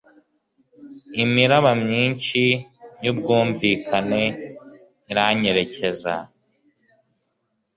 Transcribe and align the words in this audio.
Imiraba 1.23 1.71
myinshi 1.83 2.41
yubwumvikane 3.03 4.23
iranyerekeza 5.11 6.13